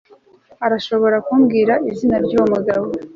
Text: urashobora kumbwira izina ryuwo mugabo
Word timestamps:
urashobora 0.65 1.17
kumbwira 1.27 1.73
izina 1.91 2.17
ryuwo 2.25 2.45
mugabo 2.53 2.85